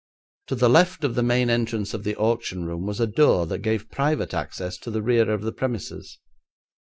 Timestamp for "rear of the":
5.03-5.51